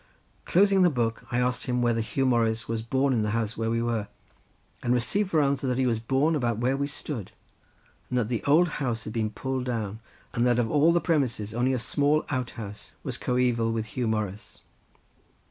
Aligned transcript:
Closing 0.45 0.81
the 0.81 0.89
book, 0.89 1.27
I 1.29 1.37
asked 1.37 1.67
him 1.67 1.83
whether 1.83 2.01
Huw 2.01 2.25
Morris 2.25 2.67
was 2.67 2.81
born 2.81 3.13
in 3.13 3.21
the 3.21 3.29
house 3.37 3.55
where 3.55 3.69
we 3.69 3.83
were, 3.83 4.07
and 4.81 4.93
received 4.95 5.29
for 5.29 5.39
answer 5.39 5.67
that 5.67 5.77
he 5.77 5.85
was 5.85 5.99
born 5.99 6.35
about 6.35 6.57
where 6.57 6.75
we 6.75 6.87
stood, 6.87 7.33
but 8.09 8.15
that 8.15 8.27
the 8.27 8.43
old 8.45 8.67
house 8.81 9.03
had 9.03 9.13
been 9.13 9.29
pulled 9.29 9.65
down, 9.65 9.99
and 10.33 10.43
that 10.43 10.57
of 10.57 10.71
all 10.71 10.91
the 10.91 11.01
premises 11.01 11.53
only 11.53 11.71
a 11.71 11.77
small 11.77 12.25
outhouse 12.31 12.93
was 13.03 13.19
coeval 13.19 13.71
with 13.71 13.89
Huw 13.89 14.07
Morris. 14.07 14.61